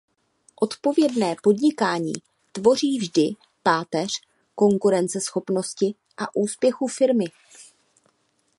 Odpovědné 0.55 1.35
podnikání 1.43 2.13
tvoří 2.51 2.99
vždy 2.99 3.29
páteř 3.63 4.11
konkurenceschopnosti 4.55 5.95
a 6.17 6.35
úspěchu 6.35 6.87
firmy. 6.87 7.25